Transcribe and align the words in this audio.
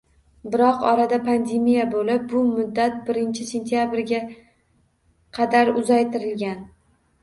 Biroq 0.53 0.79
orada 0.91 1.19
pandemiya 1.27 1.83
bo‘lib, 1.91 2.25
bu 2.33 2.43
muddat 2.49 2.99
birinchi 3.11 3.47
sentyabrga 3.53 4.23
qadar 5.41 5.75
uzaytirilgan. 5.81 6.71